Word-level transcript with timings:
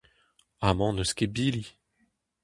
Amañ 0.67 0.91
n'eus 0.93 1.11
ket 1.17 1.31
bili. 1.35 1.63